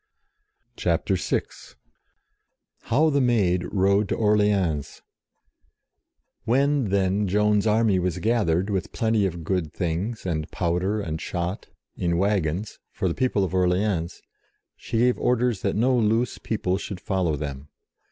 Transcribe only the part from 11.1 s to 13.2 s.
shot, in waggons, for the